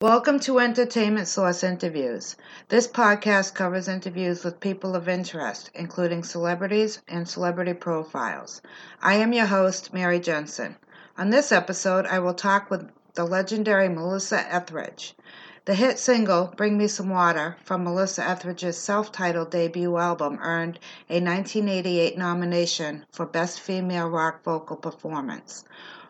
Welcome 0.00 0.38
to 0.40 0.60
Entertainment 0.60 1.26
Source 1.26 1.64
Interviews. 1.64 2.36
This 2.68 2.86
podcast 2.86 3.54
covers 3.54 3.88
interviews 3.88 4.44
with 4.44 4.60
people 4.60 4.94
of 4.94 5.08
interest, 5.08 5.72
including 5.74 6.22
celebrities 6.22 7.02
and 7.08 7.28
celebrity 7.28 7.74
profiles. 7.74 8.62
I 9.02 9.14
am 9.14 9.32
your 9.32 9.46
host, 9.46 9.92
Mary 9.92 10.20
Jensen. 10.20 10.76
On 11.16 11.30
this 11.30 11.50
episode, 11.50 12.06
I 12.06 12.20
will 12.20 12.34
talk 12.34 12.70
with 12.70 12.88
the 13.14 13.24
legendary 13.24 13.88
Melissa 13.88 14.38
Etheridge. 14.54 15.16
The 15.64 15.74
hit 15.74 15.98
single, 15.98 16.54
Bring 16.56 16.78
Me 16.78 16.86
Some 16.86 17.08
Water, 17.08 17.56
from 17.64 17.82
Melissa 17.82 18.22
Etheridge's 18.22 18.78
self 18.78 19.10
titled 19.10 19.50
debut 19.50 19.96
album, 19.96 20.38
earned 20.40 20.78
a 21.10 21.18
1988 21.20 22.16
nomination 22.16 23.04
for 23.10 23.26
Best 23.26 23.58
Female 23.58 24.08
Rock 24.08 24.44
Vocal 24.44 24.76
Performance. 24.76 25.64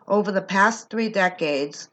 Over 0.07 0.31
the 0.31 0.43
past 0.43 0.91
three 0.91 1.09
decades, 1.09 1.89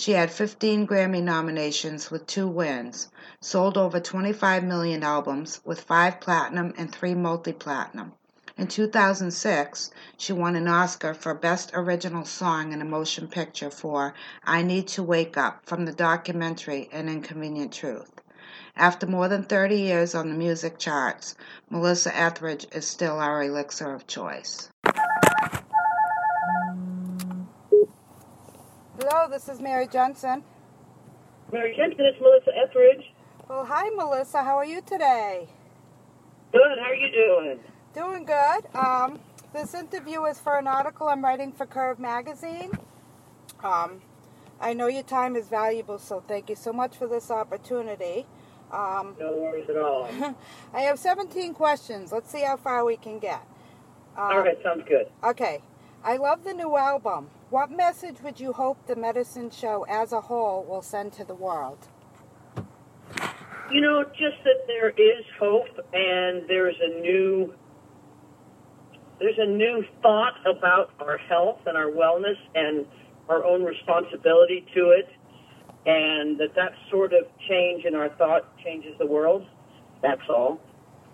she 0.00 0.12
had 0.12 0.30
15 0.30 0.86
Grammy 0.86 1.20
nominations 1.20 2.08
with 2.08 2.24
two 2.24 2.46
wins, 2.46 3.08
sold 3.40 3.76
over 3.76 3.98
25 3.98 4.62
million 4.62 5.02
albums 5.02 5.60
with 5.64 5.80
five 5.80 6.20
platinum 6.20 6.72
and 6.78 6.94
three 6.94 7.16
multi 7.16 7.52
platinum. 7.52 8.12
In 8.56 8.68
2006, 8.68 9.90
she 10.16 10.32
won 10.32 10.54
an 10.54 10.68
Oscar 10.68 11.14
for 11.14 11.34
Best 11.34 11.72
Original 11.74 12.24
Song 12.24 12.72
in 12.72 12.80
a 12.80 12.84
Motion 12.84 13.26
Picture 13.26 13.72
for 13.72 14.14
I 14.44 14.62
Need 14.62 14.86
to 14.86 15.02
Wake 15.02 15.36
Up 15.36 15.66
from 15.66 15.84
the 15.84 15.92
documentary 15.92 16.88
An 16.92 17.08
Inconvenient 17.08 17.72
Truth. 17.72 18.20
After 18.76 19.04
more 19.04 19.26
than 19.26 19.42
30 19.42 19.80
years 19.80 20.14
on 20.14 20.28
the 20.28 20.36
music 20.36 20.78
charts, 20.78 21.34
Melissa 21.68 22.16
Etheridge 22.16 22.68
is 22.70 22.86
still 22.86 23.18
our 23.18 23.42
elixir 23.42 23.92
of 23.92 24.06
choice. 24.06 24.68
Hello, 29.10 29.26
this 29.26 29.48
is 29.48 29.58
Mary 29.58 29.86
Johnson. 29.86 30.44
Mary 31.50 31.74
Jensen, 31.74 32.04
it's 32.04 32.20
Melissa 32.20 32.50
Etheridge. 32.54 33.10
Well, 33.48 33.64
hi, 33.64 33.88
Melissa. 33.88 34.42
How 34.42 34.56
are 34.56 34.66
you 34.66 34.82
today? 34.82 35.48
Good. 36.52 36.78
How 36.78 36.90
are 36.90 36.94
you 36.94 37.10
doing? 37.10 37.58
Doing 37.94 38.26
good. 38.26 38.66
Um, 38.76 39.18
this 39.54 39.72
interview 39.72 40.24
is 40.26 40.38
for 40.38 40.58
an 40.58 40.66
article 40.66 41.08
I'm 41.08 41.24
writing 41.24 41.52
for 41.52 41.64
Curve 41.64 41.98
Magazine. 41.98 42.70
Um, 43.64 44.02
I 44.60 44.74
know 44.74 44.88
your 44.88 45.04
time 45.04 45.36
is 45.36 45.48
valuable, 45.48 45.98
so 45.98 46.22
thank 46.28 46.50
you 46.50 46.56
so 46.56 46.74
much 46.74 46.94
for 46.94 47.06
this 47.06 47.30
opportunity. 47.30 48.26
Um, 48.70 49.16
no 49.18 49.32
worries 49.32 49.70
at 49.70 49.78
all. 49.78 50.06
I 50.74 50.80
have 50.80 50.98
17 50.98 51.54
questions. 51.54 52.12
Let's 52.12 52.30
see 52.30 52.42
how 52.42 52.58
far 52.58 52.84
we 52.84 52.98
can 52.98 53.20
get. 53.20 53.40
Um, 54.18 54.32
all 54.32 54.40
right, 54.40 54.58
sounds 54.62 54.84
good. 54.86 55.06
Okay. 55.24 55.62
I 56.04 56.16
love 56.16 56.44
the 56.44 56.54
new 56.54 56.76
album. 56.76 57.28
What 57.50 57.70
message 57.70 58.22
would 58.22 58.38
you 58.38 58.52
hope 58.52 58.86
the 58.86 58.96
medicine 58.96 59.50
show 59.50 59.84
as 59.88 60.12
a 60.12 60.20
whole 60.20 60.64
will 60.64 60.82
send 60.82 61.12
to 61.14 61.24
the 61.24 61.34
world? 61.34 61.88
You 63.72 63.80
know, 63.80 64.04
just 64.04 64.42
that 64.44 64.66
there 64.66 64.90
is 64.90 65.24
hope 65.38 65.66
and 65.92 66.48
there's 66.48 66.76
a 66.80 67.00
new 67.00 67.54
there's 69.18 69.38
a 69.38 69.46
new 69.46 69.84
thought 70.00 70.34
about 70.46 70.92
our 71.00 71.18
health 71.18 71.58
and 71.66 71.76
our 71.76 71.90
wellness 71.90 72.36
and 72.54 72.86
our 73.28 73.44
own 73.44 73.64
responsibility 73.64 74.64
to 74.74 74.90
it 74.90 75.08
and 75.86 76.38
that 76.38 76.54
that 76.54 76.72
sort 76.90 77.12
of 77.12 77.24
change 77.48 77.84
in 77.84 77.94
our 77.94 78.10
thought 78.10 78.56
changes 78.58 78.94
the 78.98 79.06
world. 79.06 79.44
That's 80.02 80.22
all. 80.28 80.60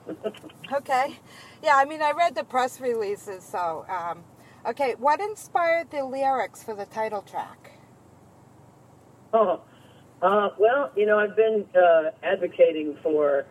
okay. 0.73 1.19
Yeah, 1.63 1.77
I 1.77 1.87
mean, 1.87 2.03
I 2.03 2.13
read 2.13 2.35
the 2.35 2.45
press 2.45 2.81
releases, 2.81 3.43
so 3.43 3.87
um, 3.89 4.23
Okay, 4.67 4.95
what 4.99 5.21
inspired 5.21 5.91
the 5.91 6.05
lyrics 6.05 6.63
for 6.63 6.75
the 6.75 6.87
title 6.87 7.23
track? 7.23 7.73
Oh, 9.37 9.63
uh, 10.23 10.51
well, 10.61 10.93
you 10.97 11.07
know, 11.07 11.19
I've 11.19 11.35
been 11.35 11.67
uh, 11.75 12.11
advocating 12.23 12.97
for 13.03 13.47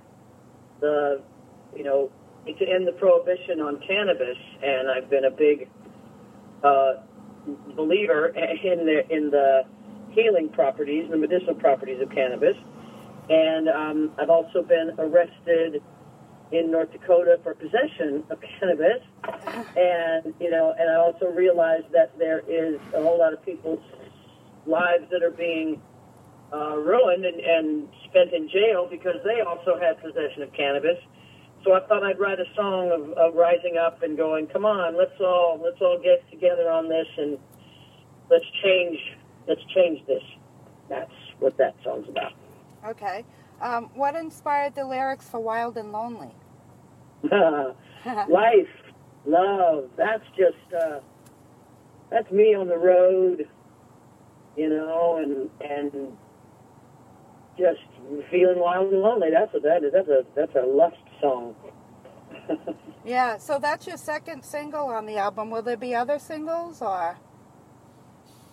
the, 0.80 1.22
you 1.76 1.84
know, 1.84 2.10
to 2.46 2.66
end 2.66 2.88
the 2.88 2.94
prohibition 2.94 3.60
on 3.60 3.82
cannabis, 3.86 4.38
and 4.64 4.90
I've 4.90 5.10
been 5.10 5.26
a 5.26 5.30
big 5.30 5.70
uh, 6.64 6.94
believer 7.76 8.28
in 8.64 8.86
the 8.86 9.02
in 9.10 9.30
the 9.30 9.64
healing 10.12 10.48
properties, 10.54 11.12
the 11.12 11.18
medicinal 11.18 11.56
properties 11.56 12.02
of 12.02 12.10
cannabis, 12.12 12.56
and 13.30 13.68
um, 13.68 14.12
I've 14.18 14.30
also 14.30 14.62
been 14.64 14.92
arrested 14.98 15.84
in 16.54 16.70
North 16.70 16.92
Dakota 16.92 17.40
for 17.44 17.56
possession 17.56 18.24
of 18.30 18.40
cannabis. 18.60 19.02
And, 19.76 20.34
you 20.40 20.52
know, 20.52 20.74
and 20.78 20.90
I 20.90 20.96
also 20.96 21.26
realized 21.26 21.92
that 21.92 22.18
there 22.18 22.42
is 22.48 22.80
a 22.94 23.02
whole 23.02 23.20
lot 23.20 23.34
of 23.34 23.44
people's 23.44 23.84
lives 24.66 25.06
that 25.12 25.24
are 25.24 25.32
being 25.32 25.82
uh, 26.54 26.78
ruined 26.78 27.26
and, 27.26 27.40
and 27.40 27.90
spent 28.06 28.32
in 28.34 28.48
jail 28.48 28.88
because 28.90 29.18
they 29.26 29.42
also 29.42 29.80
had 29.80 30.00
possession 30.02 30.44
of 30.44 30.54
cannabis. 30.54 30.98
So 31.66 31.74
I 31.74 31.80
thought 31.88 32.04
I'd 32.04 32.20
write 32.20 32.40
a 32.40 32.56
song 32.56 32.92
of, 32.92 33.12
of 33.18 33.36
rising 33.36 33.78
up 33.78 34.04
and 34.04 34.16
going, 34.16 34.48
come 34.48 34.66
on, 34.66 34.98
let's 34.98 35.20
all 35.20 35.60
let's 35.64 35.82
all 35.82 35.98
get 35.98 36.30
together 36.30 36.70
on 36.70 36.90
this 36.90 37.08
and 37.18 37.38
let's 38.30 38.46
change 38.64 39.00
let's 39.48 39.62
change 39.74 40.06
this. 40.06 40.22
That's 40.90 41.12
what 41.40 41.58
that 41.58 41.76
song's 41.84 42.08
about. 42.10 42.34
Okay. 42.86 43.26
Um, 43.62 43.90
what 43.96 44.16
inspired 44.16 44.76
the 44.76 44.86
lyrics 44.86 45.30
for 45.30 45.40
Wild 45.40 45.78
and 45.78 45.92
Lonely? 45.92 46.32
life, 48.30 48.68
love. 49.26 49.90
That's 49.98 50.24
just 50.38 50.74
uh, 50.74 51.00
that's 52.10 52.30
me 52.32 52.54
on 52.54 52.68
the 52.68 52.78
road, 52.78 53.48
you 54.58 54.70
know, 54.70 55.18
and 55.18 55.50
and 55.62 56.18
just 57.58 57.80
feeling 58.30 58.60
wild 58.60 58.92
and 58.92 59.02
lonely. 59.02 59.30
That's 59.32 59.54
what 59.54 59.64
that 59.64 59.84
is. 59.84 59.94
That's 59.94 60.10
a 60.10 60.26
that's 60.36 60.56
a 60.56 60.66
lust 60.68 60.98
song. 61.22 61.56
yeah. 63.06 63.38
So 63.38 63.60
that's 63.60 63.88
your 63.88 63.98
second 63.98 64.44
single 64.44 64.88
on 64.88 65.06
the 65.06 65.18
album. 65.18 65.50
Will 65.50 65.62
there 65.62 65.78
be 65.78 65.96
other 65.96 66.20
singles 66.20 66.82
or? 66.82 67.18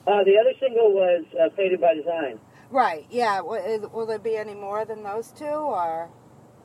Uh, 0.07 0.25
the 0.25 0.39
other 0.39 0.55
single 0.61 0.93
was 0.93 1.25
uh, 1.41 1.49
"Faded 1.57 1.81
by 1.81 1.95
Design." 1.95 2.39
Right. 2.71 3.07
Yeah. 3.11 3.41
Will, 3.41 3.91
will 3.93 4.07
there 4.07 4.19
be 4.19 4.37
any 4.37 4.55
more 4.55 4.85
than 4.85 5.03
those 5.03 5.33
two, 5.33 5.45
or? 5.45 6.09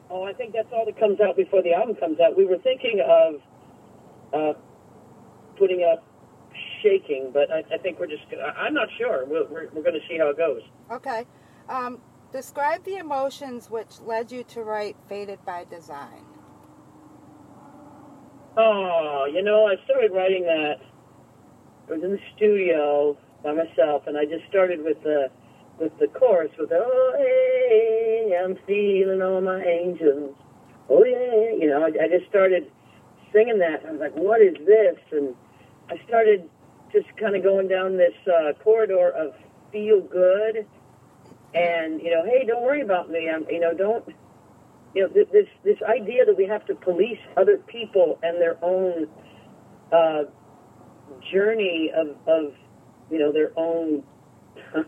Oh, 0.09 0.23
I 0.23 0.33
think 0.33 0.53
that's 0.53 0.67
all 0.71 0.85
that 0.85 0.99
comes 0.99 1.19
out 1.19 1.35
before 1.35 1.63
the 1.63 1.73
album 1.73 1.95
comes 1.95 2.19
out. 2.19 2.37
We 2.37 2.45
were 2.45 2.59
thinking 2.59 3.01
of 3.05 3.41
uh, 4.33 4.53
putting 5.57 5.83
up 5.83 6.03
shaking, 6.83 7.31
but 7.33 7.51
I, 7.51 7.63
I 7.73 7.77
think 7.77 7.99
we're 7.99 8.07
just. 8.07 8.29
Gonna, 8.29 8.43
I'm 8.43 8.73
not 8.73 8.87
sure. 8.97 9.25
We're, 9.25 9.47
we're, 9.47 9.69
we're 9.73 9.83
going 9.83 9.99
to 9.99 10.07
see 10.07 10.17
how 10.17 10.29
it 10.29 10.37
goes. 10.37 10.61
Okay. 10.91 11.25
Um, 11.69 11.99
describe 12.31 12.83
the 12.83 12.97
emotions 12.97 13.71
which 13.71 13.99
led 14.01 14.31
you 14.31 14.43
to 14.43 14.63
write 14.63 14.95
"Faded 15.09 15.39
by 15.45 15.65
Design." 15.65 16.23
Oh, 18.57 19.27
you 19.31 19.41
know, 19.41 19.67
I 19.67 19.75
started 19.85 20.11
writing 20.11 20.43
that. 20.43 20.75
I 21.89 21.93
was 21.93 22.03
in 22.03 22.11
the 22.11 22.19
studio 22.35 23.17
by 23.43 23.53
myself, 23.53 24.03
and 24.07 24.17
I 24.17 24.25
just 24.25 24.47
started 24.49 24.83
with 24.83 25.01
the 25.03 25.29
with 25.79 25.97
the 25.99 26.07
chorus 26.07 26.51
with 26.59 26.69
the, 26.69 26.77
oh 26.77 27.13
hey, 27.17 28.37
I'm 28.43 28.57
feeling 28.65 29.21
all 29.21 29.41
my 29.41 29.63
angels. 29.63 30.35
Oh 30.89 31.03
yeah, 31.03 31.57
you 31.57 31.67
know, 31.69 31.83
I, 31.83 32.05
I 32.05 32.07
just 32.07 32.29
started 32.29 32.71
singing 33.33 33.59
that. 33.59 33.83
I 33.87 33.91
was 33.91 33.99
like, 33.99 34.15
what 34.15 34.41
is 34.41 34.55
this? 34.65 34.97
And 35.11 35.35
I 35.89 35.99
started 36.07 36.49
just 36.91 37.07
kind 37.17 37.35
of 37.35 37.43
going 37.43 37.67
down 37.67 37.97
this 37.97 38.13
uh, 38.27 38.53
corridor 38.63 39.09
of 39.09 39.33
feel 39.71 40.01
good, 40.01 40.65
and 41.53 42.01
you 42.01 42.11
know, 42.11 42.23
hey, 42.25 42.45
don't 42.45 42.63
worry 42.63 42.81
about 42.81 43.09
me. 43.09 43.29
I'm, 43.29 43.45
you 43.49 43.59
know, 43.59 43.73
don't. 43.73 44.05
You 44.93 45.03
know, 45.03 45.09
this 45.09 45.47
this 45.65 45.77
idea 45.89 46.23
that 46.25 46.37
we 46.37 46.45
have 46.45 46.65
to 46.67 46.75
police 46.75 47.19
other 47.35 47.57
people 47.57 48.17
and 48.23 48.39
their 48.39 48.57
own 48.63 49.07
uh, 49.91 50.23
journey 51.31 51.91
of, 51.95 52.15
of 52.27 52.53
you 53.11 53.19
know 53.19 53.31
their 53.33 53.51
own 53.57 54.03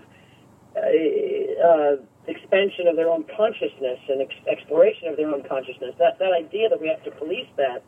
uh, 0.77 1.95
expansion 2.27 2.87
of 2.87 2.95
their 2.95 3.09
own 3.09 3.25
consciousness 3.35 3.99
and 4.09 4.21
ex- 4.21 4.47
exploration 4.49 5.07
of 5.07 5.17
their 5.17 5.29
own 5.29 5.43
consciousness. 5.47 5.95
That 5.99 6.19
that 6.19 6.33
idea 6.33 6.69
that 6.69 6.79
we 6.79 6.87
have 6.87 7.03
to 7.03 7.11
police 7.11 7.47
that 7.57 7.83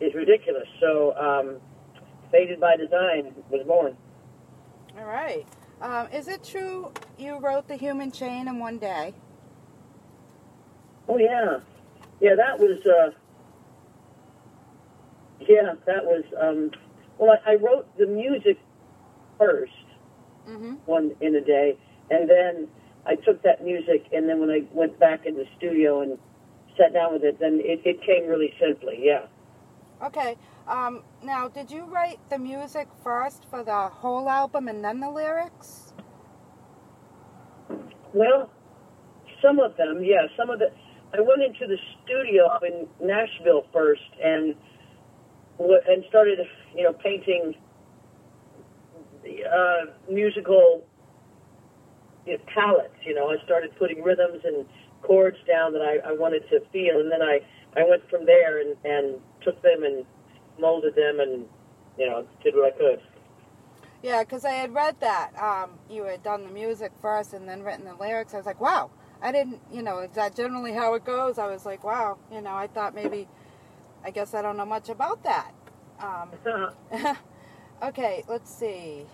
is 0.00 0.14
ridiculous. 0.14 0.68
So, 0.80 1.16
um, 1.16 1.56
Faded 2.30 2.60
by 2.60 2.76
Design 2.76 3.34
was 3.50 3.66
born. 3.66 3.96
All 4.98 5.04
right. 5.06 5.46
Um, 5.80 6.08
is 6.12 6.26
it 6.26 6.42
true 6.42 6.90
you 7.18 7.38
wrote 7.38 7.68
The 7.68 7.76
Human 7.76 8.10
Chain 8.10 8.48
in 8.48 8.58
one 8.58 8.78
day? 8.78 9.14
Oh 11.08 11.18
yeah, 11.18 11.60
yeah. 12.20 12.34
That 12.34 12.58
was. 12.58 12.84
Uh, 12.84 13.10
yeah, 15.40 15.74
that 15.86 16.04
was. 16.04 16.24
Um, 16.40 16.70
well, 17.18 17.36
I, 17.46 17.52
I 17.52 17.54
wrote 17.56 17.86
the 17.96 18.06
music 18.06 18.58
1st 19.38 19.68
mm-hmm. 20.48 20.74
one 20.86 21.12
in 21.20 21.34
a 21.36 21.40
day, 21.40 21.76
and 22.10 22.28
then 22.28 22.68
I 23.06 23.14
took 23.16 23.42
that 23.42 23.64
music, 23.64 24.06
and 24.12 24.28
then 24.28 24.40
when 24.40 24.50
I 24.50 24.62
went 24.72 24.98
back 24.98 25.26
in 25.26 25.34
the 25.34 25.44
studio 25.56 26.00
and 26.02 26.18
sat 26.76 26.92
down 26.92 27.12
with 27.12 27.24
it, 27.24 27.38
then 27.40 27.60
it, 27.62 27.80
it 27.84 28.00
came 28.02 28.28
really 28.28 28.52
simply, 28.60 28.98
yeah. 29.00 29.26
Okay. 30.02 30.36
Um, 30.68 31.02
now, 31.22 31.48
did 31.48 31.70
you 31.70 31.84
write 31.84 32.18
the 32.28 32.38
music 32.38 32.88
first 33.02 33.44
for 33.48 33.62
the 33.62 33.88
whole 33.88 34.28
album 34.28 34.68
and 34.68 34.84
then 34.84 35.00
the 35.00 35.10
lyrics? 35.10 35.86
well, 38.16 38.50
some 39.42 39.60
of 39.60 39.76
them, 39.76 40.02
yeah. 40.02 40.26
Some 40.36 40.50
of 40.50 40.58
the. 40.58 40.72
I 41.14 41.20
went 41.20 41.42
into 41.42 41.66
the 41.66 41.78
studio 42.02 42.48
in 42.66 42.88
Nashville 43.06 43.66
first, 43.72 44.02
and 44.22 44.54
and 45.58 46.04
started, 46.08 46.38
you 46.74 46.82
know, 46.82 46.92
painting 46.94 47.54
uh, 49.24 49.92
musical 50.10 50.84
you 52.26 52.34
know, 52.34 52.44
palettes. 52.52 52.94
You 53.04 53.14
know, 53.14 53.30
I 53.30 53.42
started 53.44 53.76
putting 53.78 54.02
rhythms 54.02 54.42
and 54.44 54.66
chords 55.02 55.38
down 55.46 55.72
that 55.72 55.82
I, 55.82 56.10
I 56.10 56.12
wanted 56.12 56.42
to 56.50 56.60
feel, 56.72 57.00
and 57.00 57.10
then 57.10 57.22
I 57.22 57.40
I 57.76 57.84
went 57.88 58.08
from 58.10 58.26
there 58.26 58.60
and 58.60 58.76
and 58.84 59.20
took 59.42 59.60
them 59.62 59.84
and 59.84 60.04
molded 60.58 60.94
them 60.94 61.20
and 61.20 61.46
you 61.98 62.06
know 62.06 62.26
did 62.42 62.54
what 62.54 62.74
I 62.74 62.76
could. 62.76 63.00
Yeah, 64.02 64.22
because 64.22 64.44
I 64.44 64.50
had 64.50 64.74
read 64.74 65.00
that 65.00 65.32
um, 65.36 65.70
you 65.90 66.04
had 66.04 66.22
done 66.22 66.44
the 66.44 66.50
music 66.50 66.92
first 67.00 67.32
and 67.32 67.48
then 67.48 67.62
written 67.62 67.84
the 67.84 67.94
lyrics. 67.94 68.34
I 68.34 68.36
was 68.36 68.46
like, 68.46 68.60
wow. 68.60 68.90
I 69.22 69.32
didn't, 69.32 69.60
you 69.72 69.82
know, 69.82 70.00
is 70.00 70.10
that 70.12 70.36
generally 70.36 70.72
how 70.72 70.94
it 70.94 71.04
goes? 71.04 71.38
I 71.38 71.48
was 71.48 71.64
like, 71.64 71.82
wow. 71.82 72.18
You 72.30 72.42
know, 72.42 72.54
I 72.54 72.66
thought 72.66 72.94
maybe, 72.94 73.26
I 74.04 74.10
guess 74.10 74.34
I 74.34 74.42
don't 74.42 74.56
know 74.56 74.66
much 74.66 74.90
about 74.90 75.24
that. 75.24 75.52
Um, 75.98 76.30
okay, 77.82 78.22
let's 78.28 78.54
see. 78.54 79.06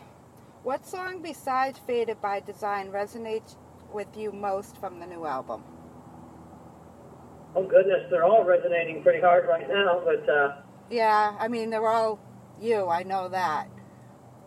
What 0.62 0.86
song 0.86 1.22
besides 1.22 1.78
Faded 1.78 2.20
by 2.20 2.40
Design 2.40 2.90
resonates 2.92 3.56
with 3.92 4.16
you 4.16 4.32
most 4.32 4.76
from 4.76 5.00
the 5.00 5.06
new 5.06 5.26
album? 5.26 5.64
Oh 7.54 7.64
goodness, 7.64 8.06
they're 8.10 8.24
all 8.24 8.44
resonating 8.44 9.02
pretty 9.02 9.20
hard 9.20 9.46
right 9.48 9.68
now, 9.68 10.00
but 10.04 10.28
uh, 10.28 10.56
Yeah, 10.90 11.36
I 11.38 11.48
mean, 11.48 11.70
they're 11.70 11.86
all 11.88 12.18
you. 12.60 12.88
I 12.88 13.02
know 13.02 13.28
that. 13.28 13.68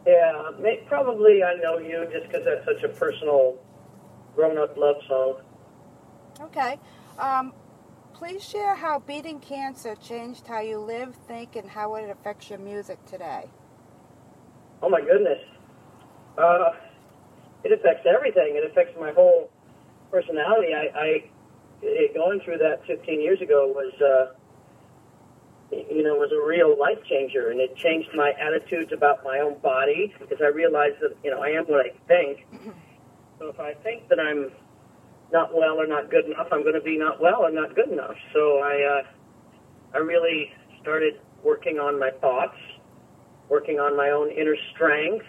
yeah, 0.08 0.52
may, 0.60 0.78
probably 0.88 1.44
I 1.44 1.56
know 1.56 1.78
you 1.80 2.08
just 2.12 2.28
because 2.28 2.46
that's 2.46 2.66
such 2.66 2.84
a 2.84 2.90
personal, 2.90 3.58
grown-up 4.36 4.78
love 4.78 4.96
song. 5.08 5.42
Okay. 6.42 6.80
Um, 7.20 7.54
please 8.14 8.44
share 8.44 8.76
how 8.76 9.00
beating 9.00 9.40
cancer 9.40 9.96
changed 9.96 10.48
how 10.48 10.62
you 10.62 10.80
live, 10.80 11.16
think, 11.28 11.56
and 11.56 11.70
how 11.70 11.96
it 11.96 12.10
affects 12.10 12.50
your 12.50 12.60
music 12.60 13.04
today. 13.06 13.50
Oh 14.82 14.90
my 14.90 15.02
goodness, 15.02 15.40
uh, 16.38 16.72
it 17.64 17.72
affects 17.72 18.06
everything. 18.06 18.56
It 18.56 18.70
affects 18.70 18.98
my 19.00 19.12
whole 19.12 19.50
personality. 20.12 20.74
I, 20.74 20.98
I 20.98 21.24
it, 21.82 22.14
going 22.14 22.40
through 22.42 22.58
that 22.60 22.86
15 22.88 23.22
years 23.22 23.42
ago 23.42 23.68
was, 23.68 23.94
uh, 24.02 24.34
you 25.72 26.04
know, 26.04 26.16
was 26.16 26.32
a 26.32 26.48
real 26.48 26.78
life 26.80 27.00
changer, 27.10 27.50
and 27.52 27.60
it 27.60 27.76
changed 27.78 28.10
my 28.16 28.34
attitudes 28.40 28.92
about 28.94 29.24
my 29.24 29.40
own 29.40 29.60
body 29.60 30.14
because 30.20 30.38
I 30.42 30.48
realized 30.48 30.96
that 31.02 31.16
you 31.24 31.32
know 31.32 31.42
I 31.42 31.50
am 31.50 31.66
what 31.66 31.86
I 31.86 31.90
think. 32.08 32.46
So 33.40 33.48
if 33.48 33.60
I 33.60 33.74
think 33.74 34.08
that 34.10 34.20
I'm 34.20 34.52
not 35.32 35.54
well 35.54 35.80
or 35.82 35.88
not 35.88 36.10
good 36.10 36.26
enough, 36.26 36.48
I'm 36.52 36.62
going 36.62 36.76
to 36.76 36.82
be 36.82 36.98
not 36.98 37.22
well 37.22 37.42
or 37.42 37.52
not 37.52 37.76
good 37.76 37.90
enough. 37.90 38.16
So 38.34 38.60
I, 38.60 39.02
uh, 39.02 39.98
I 39.98 39.98
really 39.98 40.52
started 40.82 41.20
working 41.44 41.78
on 41.80 42.00
my 42.00 42.12
thoughts, 42.22 42.56
working 43.50 43.80
on 43.80 43.98
my 43.98 44.12
own 44.12 44.32
inner 44.32 44.56
strength, 44.74 45.26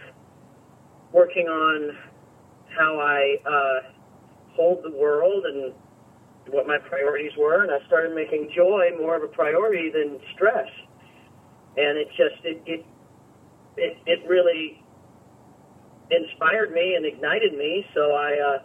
working 1.12 1.46
on 1.46 1.96
how 2.76 2.98
I 3.00 3.36
uh, 3.46 3.90
hold 4.54 4.84
the 4.84 4.96
world 4.96 5.44
and 5.46 5.72
what 6.50 6.66
my 6.66 6.78
priorities 6.78 7.32
were, 7.38 7.62
and 7.62 7.72
I 7.72 7.84
started 7.86 8.14
making 8.14 8.50
joy 8.54 8.90
more 8.98 9.16
of 9.16 9.22
a 9.22 9.28
priority 9.28 9.90
than 9.90 10.20
stress. 10.34 10.68
And 11.76 11.98
it 11.98 12.08
just 12.16 12.44
it 12.44 12.62
it 12.66 12.86
it, 13.76 13.98
it 14.06 14.28
really 14.28 14.82
inspired 16.10 16.72
me 16.72 16.94
and 16.94 17.04
ignited 17.04 17.54
me. 17.54 17.84
So 17.94 18.12
I, 18.12 18.56
uh, 18.56 18.62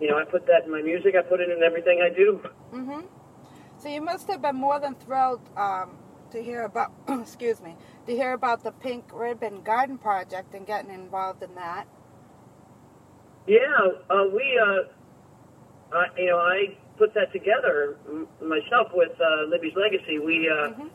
you 0.00 0.08
know, 0.08 0.18
I 0.18 0.24
put 0.24 0.46
that 0.46 0.64
in 0.64 0.70
my 0.70 0.82
music. 0.82 1.14
I 1.18 1.22
put 1.22 1.40
it 1.40 1.50
in 1.50 1.62
everything 1.62 2.00
I 2.04 2.14
do. 2.14 2.40
Mm-hmm. 2.72 3.00
So 3.78 3.88
you 3.88 4.02
must 4.02 4.28
have 4.28 4.42
been 4.42 4.56
more 4.56 4.78
than 4.78 4.94
thrilled 4.94 5.40
um, 5.56 5.96
to 6.30 6.42
hear 6.42 6.62
about, 6.62 6.92
excuse 7.08 7.60
me, 7.60 7.76
to 8.10 8.16
hear 8.16 8.32
about 8.32 8.62
the 8.64 8.72
Pink 8.72 9.04
Ribbon 9.12 9.62
Garden 9.62 9.96
Project 9.96 10.54
and 10.54 10.66
getting 10.66 10.90
involved 10.90 11.42
in 11.42 11.54
that. 11.54 11.86
Yeah, 13.46 13.60
uh, 14.10 14.24
we, 14.34 14.58
uh, 14.60 15.96
uh, 15.96 16.02
you 16.18 16.26
know, 16.26 16.38
I 16.38 16.76
put 16.98 17.14
that 17.14 17.32
together 17.32 17.96
m- 18.08 18.26
myself 18.42 18.88
with 18.92 19.12
uh, 19.20 19.46
Libby's 19.48 19.74
Legacy. 19.76 20.18
We, 20.18 20.48
uh, 20.50 20.70
Mhm. 20.74 20.90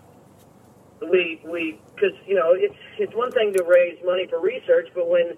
we, 1.09 1.41
we, 1.45 1.79
because 1.95 2.15
you 2.27 2.35
know, 2.35 2.51
it's 2.53 2.75
it's 2.99 3.13
one 3.15 3.31
thing 3.31 3.53
to 3.53 3.63
raise 3.63 3.97
money 4.05 4.27
for 4.27 4.39
research, 4.39 4.89
but 4.93 5.07
when 5.09 5.35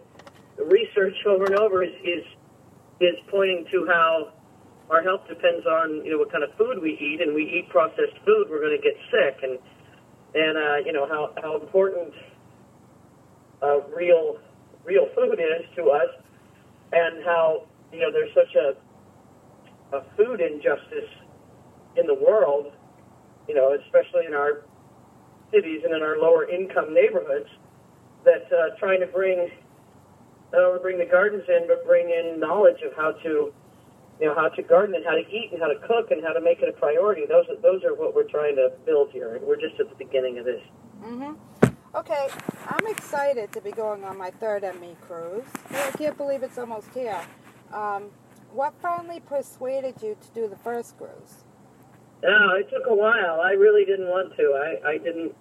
the 0.58 0.66
research 0.66 1.16
over 1.28 1.46
and 1.46 1.56
over 1.60 1.84
is 1.84 1.94
is 2.04 2.26
is 3.00 3.16
pointing 3.30 3.66
to 3.72 3.86
how 3.88 4.34
our 4.90 5.02
health 5.04 5.22
depends 5.28 5.66
on 5.66 6.04
you 6.06 6.12
know 6.12 6.18
what 6.18 6.32
kind 6.32 6.44
of 6.44 6.54
food 6.58 6.80
we 6.82 6.98
eat, 7.00 7.22
and 7.22 7.34
we 7.36 7.44
eat 7.44 7.70
processed 7.70 8.18
food, 8.26 8.48
we're 8.50 8.62
going 8.62 8.76
to 8.78 8.84
get 8.84 8.98
sick, 9.12 9.44
and 9.44 9.58
and 10.36 10.58
uh, 10.58 10.78
you 10.86 10.94
know 10.94 11.08
how 11.08 11.32
how 11.42 11.60
important 11.60 12.14
uh, 13.62 13.82
real 13.96 14.38
real 14.84 15.08
food 15.16 15.40
is 15.40 15.66
to 15.76 15.90
us, 15.90 16.10
and 16.92 17.24
how 17.24 17.68
you 17.92 18.00
know 18.00 18.12
there's 18.12 18.34
such 18.34 18.56
a 18.56 18.76
a 19.96 20.04
food 20.18 20.42
injustice 20.42 21.10
in 21.96 22.06
the 22.08 22.14
world, 22.14 22.74
you 23.48 23.56
know, 23.56 23.74
especially 23.86 24.26
in 24.26 24.34
our 24.34 24.66
cities 25.52 25.82
and 25.84 25.96
in 25.96 26.02
our 26.02 26.18
lower 26.20 26.50
income 26.50 26.94
neighborhoods, 26.94 27.50
that 28.26 28.52
uh, 28.52 28.76
trying 28.78 29.00
to 29.00 29.08
bring 29.08 29.50
not 30.52 30.64
only 30.64 30.80
bring 30.80 30.98
the 30.98 31.06
gardens 31.06 31.44
in, 31.48 31.68
but 31.68 31.86
bring 31.86 32.10
in 32.10 32.40
knowledge 32.40 32.82
of 32.86 32.94
how 32.96 33.12
to, 33.24 33.54
you 34.19 34.28
know, 34.28 34.36
how 34.36 34.50
to 34.50 34.62
garden 34.64 34.96
and 34.96 35.06
how 35.06 35.12
to 35.12 35.28
eat 35.30 35.50
and 35.52 35.62
how 35.62 35.68
to 35.68 35.80
cook 35.88 36.12
and 36.12 36.24
how 36.24 36.34
to 36.34 36.42
make 36.42 36.62
it 36.62 36.69
a 36.69 36.74
priority. 36.74 37.25
Those 37.28 37.46
are, 37.50 37.62
those 37.62 37.84
are 37.84 37.94
what 37.94 38.16
we're 38.16 38.28
trying 38.28 38.56
to 38.56 38.72
build 38.86 39.12
here, 39.12 39.36
and 39.36 39.46
we're 39.46 39.60
just 39.60 39.80
at 39.80 39.90
the 39.90 39.96
beginning 39.96 40.40
of 40.40 40.46
this. 40.46 40.62
Mm-hmm. 41.04 41.34
Okay, 41.96 42.28
I'm 42.68 42.88
excited 42.88 43.52
to 43.54 43.62
be 43.62 43.72
going 43.72 44.04
on 44.04 44.18
my 44.18 44.31
third 44.31 44.64
ME 44.64 44.96
cruise. 45.02 45.46
I 45.72 45.92
can't 45.92 46.18
believe 46.18 46.44
it's 46.44 46.58
almost 46.58 46.90
here. 46.94 47.19
Um, 47.72 48.10
what 48.52 48.74
finally 48.81 49.19
persuaded 49.19 49.96
you 50.02 50.18
to 50.19 50.28
do 50.34 50.48
the 50.48 50.58
first 50.58 50.98
cruise? 50.98 51.44
No, 52.24 52.56
it 52.56 52.69
took 52.69 52.88
a 52.88 52.96
while. 52.96 53.42
I 53.42 53.52
really 53.52 53.86
didn't 53.86 54.08
want 54.08 54.36
to. 54.36 54.44
I, 54.44 54.90
I 54.90 54.98
didn't. 54.98 55.36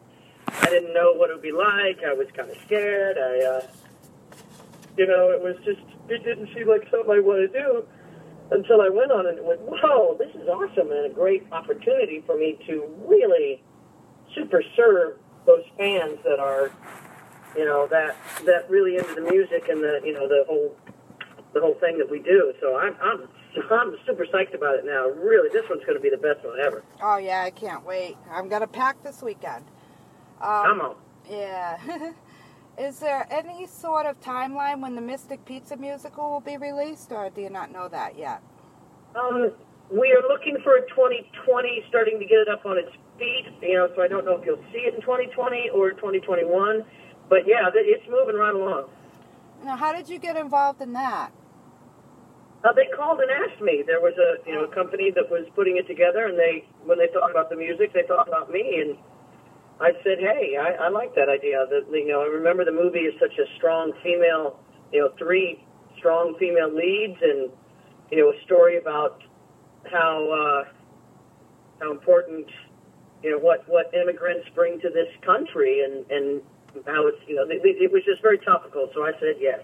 I 0.49 0.67
didn't 0.67 0.95
know 0.95 1.13
what 1.13 1.31
it 1.31 1.35
would 1.35 1.43
be 1.43 1.53
like. 1.53 2.05
I 2.07 2.13
was 2.13 2.29
kind 2.37 2.51
of 2.51 2.57
scared. 2.65 3.19
I, 3.19 3.45
uh, 3.45 3.67
you 4.97 5.07
know, 5.07 5.31
it 5.31 5.43
was 5.43 5.57
just. 5.65 5.81
It 6.09 6.23
didn't 6.25 6.49
seem 6.55 6.69
like 6.69 6.83
something 6.91 7.11
I 7.11 7.21
wanted 7.21 7.53
to 7.53 7.59
do 7.59 7.87
until 8.51 8.81
I 8.81 8.89
went 8.89 9.11
on 9.13 9.27
and 9.27 9.45
went, 9.45 9.61
"Whoa, 9.63 10.17
this 10.19 10.35
is 10.35 10.49
awesome!" 10.49 10.91
and 10.91 11.07
a 11.07 11.15
great 11.15 11.47
opportunity 11.53 12.23
for 12.27 12.37
me 12.37 12.59
to 12.67 12.85
really 13.07 13.63
super 14.35 14.63
serve 14.75 15.19
those 15.47 15.65
fans 15.79 16.19
that 16.25 16.39
are, 16.39 16.71
you 17.57 17.65
know, 17.65 17.87
that 17.89 18.17
that 18.45 18.69
really 18.69 18.97
into 18.97 19.15
the 19.15 19.23
music 19.23 19.69
and 19.69 19.83
the, 19.83 20.01
you 20.05 20.13
know, 20.13 20.29
the 20.29 20.45
whole 20.49 20.77
the 21.55 21.61
whole 21.61 21.75
thing 21.75 21.99
that 21.99 22.11
we 22.11 22.19
do. 22.21 22.53
So 22.61 22.77
I'm 22.77 22.97
I'm 23.01 23.29
I'm 23.71 23.97
super 24.07 24.27
psyched 24.27 24.55
about 24.55 24.77
it 24.77 24.85
now. 24.85 25.09
Really, 25.09 25.49
this 25.49 25.69
one's 25.69 25.85
going 25.85 25.97
to 25.97 26.03
be 26.03 26.11
the 26.11 26.17
best 26.19 26.45
one 26.45 26.59
ever. 26.61 26.85
Oh 27.03 27.17
yeah, 27.17 27.43
I 27.43 27.51
can't 27.51 27.85
wait. 27.85 28.17
I'm 28.31 28.49
gonna 28.49 28.67
pack 28.67 29.03
this 29.03 29.23
weekend. 29.23 29.65
Um, 30.41 30.65
Come 30.65 30.81
on. 30.81 30.97
Yeah. 31.29 31.79
Is 32.79 32.99
there 32.99 33.27
any 33.31 33.67
sort 33.67 34.05
of 34.05 34.21
timeline 34.21 34.81
when 34.83 34.95
the 34.95 35.01
Mystic 35.01 35.45
Pizza 35.47 35.77
musical 35.77 36.31
will 36.31 36.41
be 36.41 36.59
released, 36.59 37.11
or 37.11 37.31
do 37.31 37.41
you 37.41 37.49
not 37.49 37.73
know 37.73 37.89
that 37.89 38.19
yet? 38.19 38.43
Um, 39.15 39.53
we 39.91 40.13
are 40.13 40.29
looking 40.29 40.59
for 40.63 40.77
a 40.77 40.83
2020, 40.91 41.85
starting 41.89 42.19
to 42.19 42.27
get 42.27 42.39
it 42.39 42.49
up 42.49 42.67
on 42.67 42.77
its 42.77 42.91
feet. 43.19 43.47
You 43.63 43.77
know, 43.77 43.89
so 43.97 44.03
I 44.03 44.09
don't 44.09 44.27
know 44.27 44.37
if 44.37 44.45
you'll 44.45 44.63
see 44.73 44.85
it 44.85 44.95
in 44.95 45.01
2020 45.01 45.71
or 45.71 45.93
2021. 45.93 46.85
But 47.31 47.47
yeah, 47.47 47.71
it's 47.75 48.07
moving 48.11 48.37
right 48.37 48.55
along. 48.55 48.91
Now, 49.65 49.77
how 49.77 49.93
did 49.93 50.09
you 50.09 50.19
get 50.19 50.37
involved 50.37 50.83
in 50.83 50.93
that? 50.93 51.33
Uh, 52.63 52.73
they 52.73 52.87
called 52.95 53.21
and 53.21 53.31
asked 53.31 53.63
me. 53.63 53.85
There 53.87 54.01
was 54.01 54.15
a 54.19 54.49
you 54.49 54.55
know 54.55 54.67
company 54.67 55.11
that 55.15 55.31
was 55.31 55.47
putting 55.55 55.79
it 55.79 55.87
together, 55.87 56.27
and 56.27 56.39
they 56.39 56.67
when 56.85 56.99
they 56.99 57.09
thought 57.09 57.31
about 57.31 57.49
the 57.49 57.57
music, 57.57 57.93
they 57.95 58.05
thought 58.07 58.29
about 58.29 58.51
me, 58.51 58.85
and 58.85 58.99
I 59.81 59.93
said, 60.03 60.19
hey, 60.19 60.57
I, 60.59 60.87
I 60.87 60.89
like 60.89 61.15
that 61.15 61.29
idea. 61.29 61.67
That 61.69 61.85
you 61.93 62.09
know, 62.09 62.23
I 62.23 62.27
remember 62.27 62.65
the 62.65 62.73
movie 62.73 63.01
is 63.01 63.15
such 63.21 63.39
a 63.39 63.45
strong 63.57 63.93
female, 64.03 64.59
you 64.93 65.01
know, 65.01 65.11
three 65.19 65.63
strong 65.99 66.35
female 66.39 66.75
leads, 66.75 67.21
and 67.21 67.51
you 68.11 68.19
know, 68.19 68.31
a 68.31 68.45
story 68.45 68.79
about 68.79 69.23
how 69.91 70.31
uh, 70.31 70.69
how 71.81 71.91
important 71.91 72.47
you 73.23 73.31
know 73.33 73.39
what 73.39 73.69
what 73.69 73.93
immigrants 73.95 74.49
bring 74.55 74.81
to 74.81 74.89
this 74.89 75.09
country, 75.25 75.85
and 75.85 76.11
and 76.11 76.41
how 76.87 77.07
it's 77.07 77.19
you 77.27 77.37
know 77.37 77.43
it, 77.43 77.61
it 77.65 77.93
was 77.93 78.03
just 78.05 78.23
very 78.23 78.39
topical. 78.39 78.89
So 78.95 79.05
I 79.05 79.13
said 79.21 79.37
yes. 79.39 79.61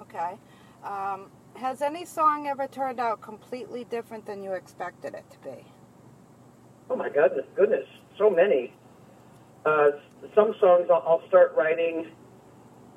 Okay. 0.00 0.38
Um, 0.82 1.30
has 1.56 1.82
any 1.82 2.04
song 2.04 2.46
ever 2.46 2.66
turned 2.66 2.98
out 2.98 3.20
completely 3.20 3.84
different 3.84 4.26
than 4.26 4.42
you 4.42 4.52
expected 4.52 5.14
it 5.14 5.24
to 5.30 5.38
be? 5.38 5.64
Oh 6.90 6.96
my 6.96 7.08
goodness, 7.08 7.46
goodness, 7.56 7.86
so 8.18 8.28
many. 8.28 8.72
Uh, 9.64 9.90
some 10.34 10.54
songs 10.60 10.88
I'll, 10.90 11.02
I'll 11.06 11.28
start 11.28 11.54
writing 11.56 12.08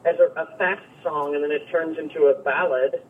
as 0.06 0.16
a, 0.20 0.40
a 0.40 0.58
fast 0.58 0.84
song, 1.04 1.36
and 1.36 1.44
then 1.44 1.52
it 1.52 1.68
turns 1.70 1.98
into 1.98 2.26
a 2.28 2.42
ballad. 2.44 3.02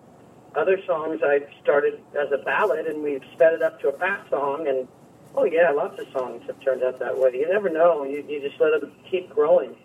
other 0.56 0.80
songs 0.86 1.22
I 1.24 1.42
started 1.62 2.02
as 2.20 2.32
a 2.32 2.38
ballad, 2.44 2.88
and 2.88 3.04
we've 3.04 3.24
sped 3.34 3.54
it 3.54 3.62
up 3.62 3.80
to 3.82 3.90
a 3.90 3.98
fast 3.98 4.30
song. 4.30 4.68
And 4.68 4.88
oh 5.36 5.46
yeah, 5.46 5.72
lots 5.72 6.00
of 6.00 6.08
songs 6.12 6.44
have 6.48 6.60
turned 6.62 6.84
out 6.84 7.00
that 7.00 7.18
way. 7.18 7.32
You 7.34 7.48
never 7.52 7.70
know. 7.70 8.04
You 8.04 8.24
you 8.28 8.42
just 8.42 8.60
let 8.60 8.80
them 8.82 8.92
keep 9.10 9.30
growing. 9.30 9.76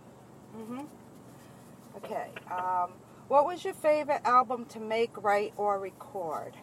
Mhm. 0.56 0.86
Okay. 1.96 2.28
Um, 2.50 2.92
what 3.28 3.46
was 3.46 3.64
your 3.64 3.74
favorite 3.74 4.22
album 4.24 4.66
to 4.66 4.80
make, 4.80 5.10
write, 5.22 5.54
or 5.56 5.78
record? 5.78 6.56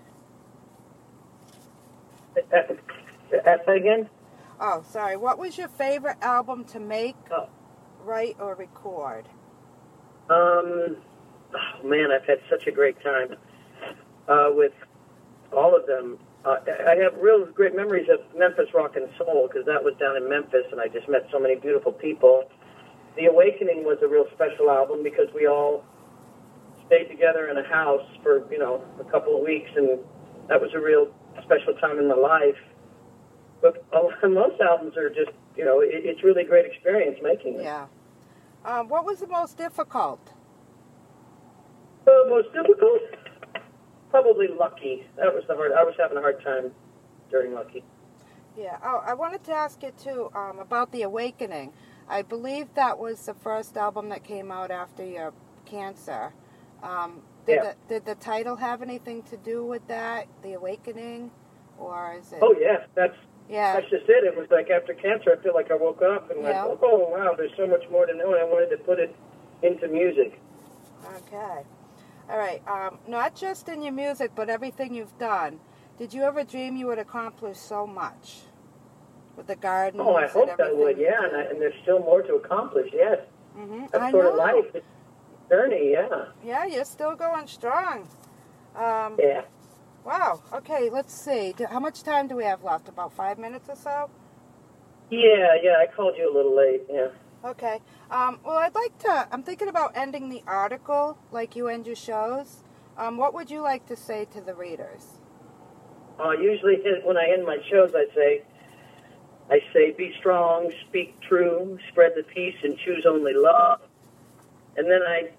That 2.52 3.68
again. 3.68 4.10
Oh, 4.60 4.84
sorry. 4.90 5.16
What 5.18 5.40
was 5.40 5.58
your 5.58 5.68
favorite 5.70 6.18
album 6.22 6.66
to 6.66 6.80
make, 6.80 7.16
Oh. 7.32 7.48
write, 8.04 8.36
or 8.40 8.56
record? 8.56 9.26
Um, 10.30 10.98
oh 11.56 11.84
man, 11.88 12.12
I've 12.12 12.26
had 12.26 12.40
such 12.50 12.68
a 12.68 12.72
great 12.72 13.02
time 13.02 13.36
uh, 14.28 14.50
with 14.52 14.74
all 15.52 15.76
of 15.76 15.88
them. 15.88 16.20
Uh, 16.46 16.58
I 16.88 16.96
have 16.96 17.16
real 17.22 17.46
great 17.46 17.76
memories 17.76 18.08
of 18.10 18.20
Memphis 18.38 18.74
Rock 18.74 18.96
and 18.96 19.10
Soul 19.18 19.48
because 19.48 19.66
that 19.66 19.84
was 19.84 19.94
down 20.00 20.18
in 20.18 20.30
Memphis, 20.30 20.66
and 20.72 20.80
I 20.80 20.88
just 20.88 21.08
met 21.10 21.28
so 21.32 21.40
many 21.40 21.56
beautiful 21.56 21.92
people. 21.92 22.44
The 23.18 23.26
Awakening 23.26 23.84
was 23.84 23.98
a 24.04 24.08
real 24.08 24.26
special 24.36 24.70
album 24.70 25.04
because 25.04 25.28
we 25.34 25.48
all 25.48 25.84
stayed 26.88 27.06
together 27.10 27.48
in 27.50 27.58
a 27.58 27.64
house 27.68 28.06
for 28.24 28.50
you 28.52 28.60
know 28.60 28.84
a 29.00 29.04
couple 29.06 29.36
of 29.38 29.44
weeks, 29.44 29.70
and 29.76 30.00
that 30.48 30.62
was 30.62 30.72
a 30.76 30.80
real 30.80 31.08
special 31.44 31.74
time 31.76 31.98
in 31.98 32.08
my 32.08 32.16
life. 32.16 32.58
But 33.62 33.86
most 34.24 34.62
albums 34.62 34.96
are 34.98 35.10
just 35.10 35.32
you 35.56 35.66
know 35.66 35.82
it, 35.82 35.90
it's 35.92 36.24
really 36.24 36.44
a 36.44 36.48
great 36.48 36.66
experience 36.66 37.18
making 37.22 37.58
them. 37.58 37.64
Yeah. 37.66 37.86
Um, 38.66 38.90
what 38.90 39.06
was 39.06 39.20
the 39.20 39.28
most 39.28 39.58
difficult? 39.58 40.34
Uh, 42.08 42.12
most 42.30 42.52
difficult? 42.54 43.02
Probably 44.10 44.48
Lucky. 44.48 45.06
That 45.18 45.34
was 45.34 45.44
the 45.48 45.56
hard. 45.56 45.72
I 45.72 45.84
was 45.84 45.94
having 46.00 46.18
a 46.18 46.22
hard 46.22 46.44
time 46.44 46.72
during 47.30 47.54
Lucky. 47.54 47.84
Yeah. 48.58 48.78
Oh, 48.84 49.02
I 49.06 49.14
wanted 49.14 49.44
to 49.46 49.52
ask 49.54 49.82
you 49.84 49.92
too 49.92 50.32
um, 50.36 50.60
about 50.60 50.92
the 50.92 51.04
Awakening. 51.04 51.72
I 52.08 52.24
believe 52.24 52.74
that 52.74 52.98
was 52.98 53.26
the 53.26 53.36
first 53.36 53.78
album 53.78 54.10
that 54.10 54.24
came 54.24 54.52
out 54.52 54.72
after 54.72 55.06
your 55.06 55.34
cancer. 55.66 56.34
Um, 56.82 57.22
did, 57.46 57.56
Yeah. 57.64 57.74
the, 57.88 57.94
did 57.94 58.06
the 58.06 58.16
title 58.16 58.56
have 58.56 58.82
anything 58.82 59.22
to 59.24 59.38
do 59.38 59.64
with 59.64 59.88
that, 59.88 60.28
the 60.42 60.54
Awakening, 60.54 61.32
or 61.78 62.16
is 62.20 62.32
it? 62.34 62.40
Oh 62.42 62.56
yeah, 62.60 62.86
that's 62.96 63.16
yeah. 63.50 63.74
that's 63.74 63.90
just 63.90 64.06
it. 64.08 64.24
It 64.24 64.38
was 64.38 64.48
like 64.52 64.70
after 64.70 64.94
cancer, 64.94 65.36
I 65.38 65.44
feel 65.44 65.54
like 65.54 65.72
I 65.72 65.76
woke 65.76 66.02
up 66.02 66.30
and 66.32 66.42
Yeah. 66.44 66.66
went, 66.66 66.80
oh 66.84 67.10
wow, 67.10 67.34
there's 67.36 67.52
so 67.58 67.68
much 67.68 67.84
more 67.90 68.06
to 68.06 68.14
know, 68.14 68.32
and 68.34 68.42
I 68.42 68.46
wanted 68.46 68.70
to 68.70 68.78
put 68.84 69.00
it 69.00 69.16
into 69.64 69.88
music. 69.88 70.40
Okay. 71.28 71.64
All 72.30 72.38
right. 72.38 72.62
Um, 72.68 73.00
not 73.08 73.36
just 73.36 73.68
in 73.70 73.82
your 73.82 73.94
music, 73.94 74.32
but 74.36 74.50
everything 74.50 74.94
you've 74.94 75.18
done. 75.18 75.60
Did 75.98 76.14
you 76.14 76.22
ever 76.24 76.44
dream 76.44 76.76
you 76.78 76.88
would 76.88 77.00
accomplish 77.00 77.58
so 77.58 77.86
much 77.88 78.42
with 79.36 79.48
the 79.48 79.56
garden? 79.56 80.00
Oh, 80.00 80.16
I 80.16 80.28
hope 80.28 80.56
that 80.58 80.78
would. 80.78 80.98
Yeah, 80.98 81.24
and, 81.24 81.36
I, 81.36 81.42
and 81.44 81.60
there's 81.62 81.74
still 81.82 82.00
more 82.00 82.22
to 82.22 82.36
accomplish. 82.36 82.90
Yes, 82.94 83.20
Mm-hmm. 83.58 83.88
that's 83.92 84.04
I 84.04 84.12
sort 84.12 84.26
know. 84.26 84.32
of 84.32 84.38
life. 84.38 84.66
It's 84.76 84.86
journey. 85.50 85.92
Yeah. 85.92 86.26
Yeah, 86.46 86.66
you're 86.66 86.86
still 86.86 87.16
going 87.16 87.48
strong. 87.48 88.08
Um, 88.76 89.18
Yeah. 89.20 89.42
Wow. 90.06 90.42
Okay. 90.54 90.90
Let's 90.90 91.14
see. 91.14 91.54
Do, 91.56 91.66
how 91.66 91.80
much 91.80 92.04
time 92.04 92.28
do 92.28 92.36
we 92.36 92.44
have 92.44 92.64
left? 92.64 92.88
About 92.88 93.14
five 93.14 93.38
minutes 93.38 93.70
or 93.70 93.76
so. 93.76 94.10
Yeah, 95.10 95.56
yeah. 95.62 95.76
I 95.80 95.88
called 95.94 96.16
you 96.18 96.32
a 96.32 96.34
little 96.34 96.56
late. 96.56 96.82
Yeah. 96.90 97.08
Okay. 97.44 97.80
Um, 98.12 98.40
well, 98.44 98.58
I'd 98.58 98.76
like 98.76 98.98
to. 99.00 99.28
I'm 99.32 99.44
thinking 99.44 99.68
about 99.68 99.96
ending 99.96 100.30
the 100.30 100.44
article 100.46 101.18
like 101.32 101.56
you 101.56 101.68
end 101.68 101.88
your 101.88 101.96
shows. 101.96 102.64
Um, 102.98 103.18
what 103.18 103.34
would 103.34 103.50
you 103.50 103.62
like 103.62 103.86
to 103.88 103.96
say 103.96 104.26
to 104.34 104.42
the 104.42 104.54
readers? 104.54 105.20
Uh, 106.20 106.32
usually, 106.32 106.76
when 107.06 107.16
I 107.16 107.30
end 107.32 107.46
my 107.46 107.58
shows, 107.72 107.92
I 107.96 108.06
say, 108.14 108.42
I 109.50 109.62
say, 109.74 109.92
be 109.92 110.14
strong, 110.20 110.70
speak 110.90 111.18
true, 111.22 111.80
spread 111.90 112.12
the 112.18 112.24
peace, 112.24 112.58
and 112.62 112.78
choose 112.78 113.06
only 113.08 113.34
love. 113.34 113.80
And 114.76 114.92
then 114.92 115.02
I, 115.02 115.30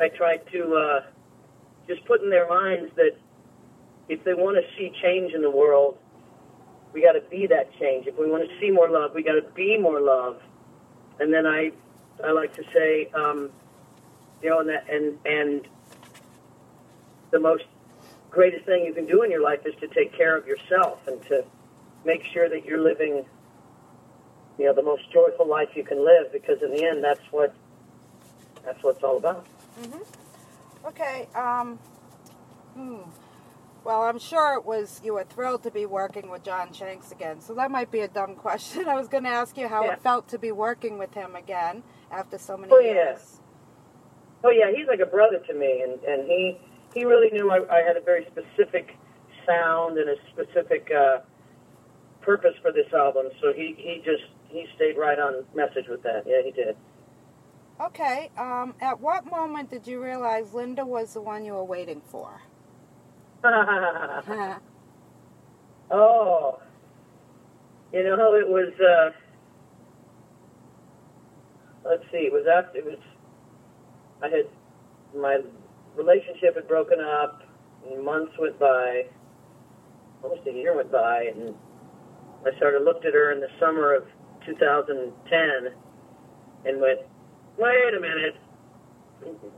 I 0.00 0.08
try 0.08 0.38
to 0.38 0.74
uh, 0.74 1.00
just 1.86 2.04
put 2.04 2.20
in 2.20 2.30
their 2.30 2.48
minds 2.48 2.90
that 2.96 3.16
if 4.08 4.24
they 4.24 4.34
want 4.34 4.56
to 4.56 4.76
see 4.76 4.92
change 5.02 5.32
in 5.32 5.42
the 5.42 5.50
world, 5.50 5.98
we 6.92 7.02
got 7.02 7.12
to 7.12 7.22
be 7.22 7.46
that 7.46 7.72
change. 7.78 8.06
If 8.06 8.18
we 8.18 8.30
want 8.30 8.48
to 8.48 8.60
see 8.60 8.70
more 8.70 8.88
love, 8.88 9.12
we 9.14 9.22
got 9.22 9.34
to 9.34 9.46
be 9.54 9.78
more 9.78 10.00
love. 10.00 10.40
And 11.18 11.32
then 11.32 11.46
I, 11.46 11.72
I 12.24 12.32
like 12.32 12.54
to 12.54 12.64
say, 12.72 13.10
um, 13.14 13.50
you 14.42 14.50
know, 14.50 14.60
and 14.60 14.68
that, 14.68 14.88
and 14.90 15.18
and 15.24 15.66
the 17.30 17.40
most 17.40 17.64
greatest 18.30 18.66
thing 18.66 18.84
you 18.84 18.92
can 18.92 19.06
do 19.06 19.22
in 19.22 19.30
your 19.30 19.42
life 19.42 19.60
is 19.64 19.74
to 19.80 19.88
take 19.88 20.12
care 20.12 20.36
of 20.36 20.46
yourself 20.46 21.06
and 21.06 21.22
to 21.26 21.44
make 22.04 22.22
sure 22.32 22.48
that 22.48 22.64
you're 22.64 22.80
living 22.80 23.24
you 24.58 24.66
know 24.66 24.74
the 24.74 24.82
most 24.82 25.10
joyful 25.12 25.48
life 25.48 25.68
you 25.74 25.82
can 25.84 26.04
live 26.04 26.30
because 26.32 26.60
in 26.62 26.70
the 26.70 26.84
end 26.84 27.02
that's 27.02 27.20
what 27.30 27.54
that's 28.64 28.80
what 28.82 28.96
it's 28.96 29.04
all 29.04 29.16
about 29.16 29.46
Okay. 30.86 31.26
Um, 31.34 31.78
hmm. 32.74 32.98
Well, 33.84 34.02
I'm 34.02 34.18
sure 34.18 34.54
it 34.58 34.64
was 34.64 35.00
you 35.04 35.12
were 35.14 35.24
thrilled 35.24 35.62
to 35.64 35.70
be 35.70 35.84
working 35.86 36.30
with 36.30 36.42
John 36.42 36.72
Shanks 36.72 37.12
again. 37.12 37.40
So 37.40 37.54
that 37.54 37.70
might 37.70 37.90
be 37.90 38.00
a 38.00 38.08
dumb 38.08 38.34
question. 38.34 38.88
I 38.88 38.94
was 38.94 39.08
going 39.08 39.24
to 39.24 39.30
ask 39.30 39.56
you 39.58 39.68
how 39.68 39.84
Yeah. 39.84 39.92
it 39.92 40.02
felt 40.02 40.28
to 40.28 40.38
be 40.38 40.52
working 40.52 40.98
with 40.98 41.12
him 41.12 41.36
again 41.36 41.82
after 42.10 42.38
so 42.38 42.56
many 42.56 42.72
Oh, 42.72 42.78
yeah. 42.80 43.16
oh 44.44 44.50
yeah 44.50 44.70
he's 44.74 44.86
like 44.86 45.00
a 45.00 45.06
brother 45.06 45.38
to 45.48 45.54
me 45.54 45.82
and 45.82 46.02
and 46.04 46.26
he 46.28 46.58
he 46.94 47.04
really 47.04 47.30
knew 47.30 47.50
I, 47.50 47.58
I 47.74 47.80
had 47.82 47.96
a 47.96 48.00
very 48.00 48.26
specific 48.30 48.96
sound 49.46 49.98
and 49.98 50.08
a 50.10 50.16
specific 50.32 50.90
uh 50.96 51.18
purpose 52.20 52.54
for 52.62 52.70
this 52.70 52.86
album 52.92 53.26
so 53.40 53.52
he 53.52 53.74
he 53.78 54.00
just 54.04 54.22
he 54.48 54.66
stayed 54.76 54.96
right 54.96 55.18
on 55.18 55.44
message 55.54 55.88
with 55.88 56.02
that 56.04 56.22
yeah 56.26 56.40
he 56.44 56.50
did 56.52 56.76
Okay. 57.80 58.30
Um, 58.38 58.74
at 58.80 59.00
what 59.00 59.28
moment 59.28 59.68
did 59.70 59.88
you 59.88 60.00
realize 60.00 60.54
Linda 60.54 60.86
was 60.86 61.14
the 61.14 61.20
one 61.20 61.44
you 61.44 61.54
were 61.54 61.64
waiting 61.64 62.00
for? 62.00 62.40
Oh, 65.90 66.60
you 67.92 68.02
know, 68.02 68.34
it 68.34 68.48
was. 68.48 68.72
Uh, 68.80 69.10
let's 71.88 72.02
see. 72.10 72.26
It 72.26 72.32
was 72.32 72.46
after. 72.46 72.78
It 72.78 72.84
was. 72.86 72.98
I 74.22 74.28
had 74.28 74.46
my 75.14 75.40
relationship 75.94 76.54
had 76.56 76.66
broken 76.66 76.98
up. 77.00 77.42
Months 78.02 78.32
went 78.40 78.58
by. 78.58 79.04
Almost 80.22 80.48
a 80.48 80.52
year 80.52 80.74
went 80.74 80.90
by, 80.90 81.30
and 81.34 81.54
I 82.46 82.58
of 82.74 82.82
looked 82.82 83.04
at 83.04 83.12
her 83.12 83.30
in 83.32 83.40
the 83.40 83.50
summer 83.60 83.94
of 83.94 84.04
2010, 84.46 85.72
and 86.64 86.80
went, 86.80 87.00
"Wait 87.58 87.94
a 87.94 88.00
minute. 88.00 88.36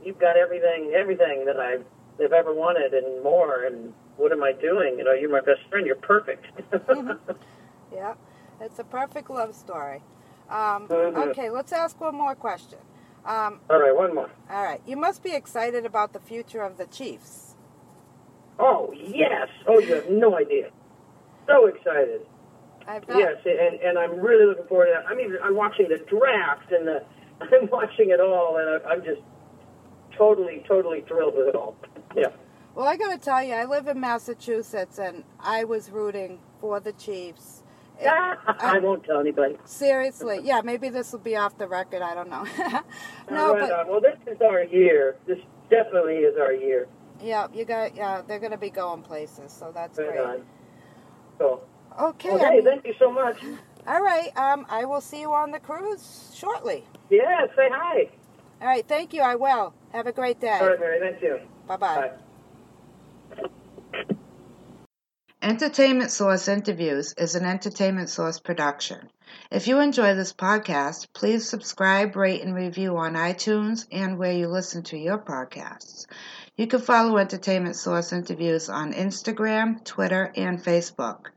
You've 0.03 0.19
got 0.19 0.35
everything, 0.35 0.93
everything 0.93 1.45
that 1.45 1.57
I 1.57 1.77
have 2.23 2.33
ever 2.33 2.53
wanted, 2.53 2.93
and 2.93 3.23
more. 3.23 3.63
And 3.63 3.93
what 4.17 4.31
am 4.31 4.43
I 4.43 4.51
doing? 4.53 4.97
You 4.97 5.03
know, 5.03 5.13
you're 5.13 5.29
my 5.31 5.41
best 5.41 5.61
friend. 5.69 5.85
You're 5.85 5.95
perfect." 5.97 6.45
yeah. 7.93 8.13
It's 8.59 8.79
a 8.79 8.83
perfect 8.83 9.29
love 9.29 9.53
story. 9.55 10.01
Um, 10.49 10.87
Mhm. 10.87 11.29
okay, 11.29 11.49
let's 11.49 11.71
ask 11.71 11.99
one 12.01 12.15
more 12.15 12.33
question. 12.35 12.79
Um, 13.25 13.59
All 13.69 13.79
right, 13.79 13.95
one 13.95 14.15
more. 14.15 14.29
all 14.49 14.63
right. 14.63 14.81
You 14.85 14.95
must 14.95 15.21
be 15.21 15.33
excited 15.35 15.85
about 15.85 16.13
the 16.13 16.19
future 16.19 16.61
of 16.61 16.77
the 16.77 16.85
Chiefs. 16.87 17.55
Oh 18.57 18.91
yes! 18.95 19.49
Oh, 19.67 19.79
you 19.79 19.93
have 19.95 20.09
no 20.09 20.35
idea. 20.37 20.71
So 21.45 21.67
excited. 21.67 22.21
I 22.87 22.99
bet. 22.99 23.17
Yes, 23.17 23.35
and 23.45 23.79
and 23.81 23.99
I'm 23.99 24.19
really 24.19 24.45
looking 24.45 24.65
forward 24.65 24.87
to 24.87 24.91
that. 24.93 25.05
I'm 25.07 25.19
even 25.19 25.37
I'm 25.43 25.55
watching 25.55 25.89
the 25.89 25.97
draft 25.97 26.71
and 26.71 26.87
the 26.87 27.03
I'm 27.41 27.67
watching 27.69 28.09
it 28.09 28.19
all, 28.19 28.57
and 28.57 28.81
I, 28.83 28.89
I'm 28.89 29.03
just 29.03 29.21
totally 30.17 30.63
totally 30.67 31.01
thrilled 31.07 31.35
with 31.35 31.47
it 31.47 31.55
all. 31.55 31.75
Yeah. 32.15 32.27
Well, 32.75 32.87
I 32.87 32.95
got 32.95 33.11
to 33.11 33.17
tell 33.17 33.43
you, 33.43 33.53
I 33.53 33.65
live 33.65 33.87
in 33.87 33.99
Massachusetts, 33.99 34.99
and 34.99 35.23
I 35.39 35.63
was 35.63 35.89
rooting 35.89 36.39
for 36.61 36.79
the 36.79 36.93
Chiefs. 36.93 37.63
It- 37.99 38.05
I 38.07 38.77
won't 38.79 39.03
tell 39.03 39.19
anybody. 39.19 39.57
seriously, 39.65 40.41
yeah, 40.43 40.61
maybe 40.63 40.89
this 40.89 41.11
will 41.11 41.19
be 41.19 41.35
off 41.35 41.57
the 41.57 41.67
record. 41.67 42.03
I 42.03 42.13
don't 42.13 42.29
know. 42.29 42.43
no, 43.31 43.53
right, 43.55 43.69
but 43.69 43.89
well, 43.89 43.99
this 44.01 44.17
is 44.27 44.39
our 44.41 44.63
year. 44.63 45.15
This 45.25 45.39
definitely 45.71 46.17
is 46.17 46.37
our 46.39 46.53
year. 46.53 46.87
yeah, 47.21 47.47
you 47.53 47.65
got 47.65 47.95
yeah, 47.95 48.21
they're 48.27 48.39
going 48.39 48.51
to 48.51 48.57
be 48.59 48.69
going 48.69 49.01
places, 49.01 49.51
so 49.51 49.71
that's 49.73 49.97
Right 49.97 50.09
great. 50.11 50.19
on. 50.19 50.41
So, 51.39 51.61
Okay, 51.99 52.29
okay, 52.31 52.59
I 52.59 52.61
thank 52.61 52.85
you 52.85 52.93
so 52.99 53.11
much. 53.11 53.37
all 53.87 54.01
right. 54.03 54.29
Um, 54.37 54.67
I 54.69 54.85
will 54.85 55.01
see 55.01 55.19
you 55.21 55.33
on 55.33 55.49
the 55.49 55.59
cruise 55.59 56.31
shortly. 56.35 56.83
Yeah, 57.09 57.47
say 57.55 57.69
hi. 57.71 58.09
All 58.61 58.67
right, 58.67 58.87
thank 58.87 59.13
you. 59.13 59.21
I 59.21 59.35
will. 59.35 59.73
Have 59.93 60.07
a 60.07 60.11
great 60.11 60.39
day. 60.39 60.57
All 60.59 60.69
right, 60.69 60.79
Mary. 60.79 60.99
Thank 60.99 61.21
you. 61.21 61.39
Bye 61.67 61.77
bye. 61.77 61.95
Bye. 61.95 62.11
Entertainment 65.41 66.11
Source 66.11 66.47
Interviews 66.47 67.13
is 67.17 67.35
an 67.35 67.45
Entertainment 67.45 68.09
Source 68.09 68.39
production. 68.39 69.09
If 69.51 69.67
you 69.67 69.79
enjoy 69.79 70.15
this 70.15 70.33
podcast, 70.33 71.07
please 71.13 71.47
subscribe, 71.47 72.15
rate, 72.15 72.41
and 72.41 72.55
review 72.55 72.97
on 72.97 73.13
iTunes 73.13 73.85
and 73.91 74.17
where 74.17 74.33
you 74.33 74.47
listen 74.47 74.83
to 74.83 74.97
your 74.97 75.19
podcasts. 75.19 76.05
You 76.57 76.65
can 76.65 76.81
follow 76.81 77.17
Entertainment 77.17 77.75
Source 77.75 78.11
interviews 78.11 78.67
on 78.67 78.93
Instagram, 78.93 79.83
Twitter, 79.85 80.33
and 80.35 80.59
Facebook. 80.59 81.27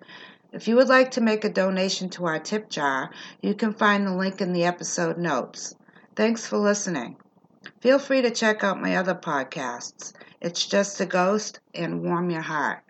If 0.53 0.67
you 0.67 0.77
would 0.77 0.89
like 0.89 1.13
to 1.13 1.21
make 1.21 1.45
a 1.45 1.49
donation 1.49 2.09
to 2.11 2.25
our 2.25 2.41
tip 2.41 2.71
jar, 2.71 3.11
you 3.43 3.55
can 3.55 3.75
find 3.75 4.07
the 4.07 4.17
link 4.17 4.41
in 4.41 4.53
the 4.53 4.65
episode 4.65 5.19
notes. 5.19 5.75
Thanks 6.17 6.47
for 6.47 6.59
listening. 6.59 7.17
Feel 7.83 7.99
free 7.99 8.23
to 8.23 8.31
check 8.31 8.65
out 8.65 8.81
my 8.81 8.97
other 8.97 9.15
podcasts. 9.15 10.13
It's 10.41 10.67
Just 10.67 11.01
a 11.01 11.07
Ghost 11.07 11.61
and 11.75 12.03
Warm 12.03 12.31
Your 12.31 12.43
Heart. 12.43 12.83